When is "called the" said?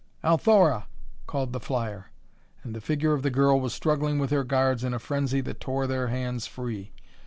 1.27-1.59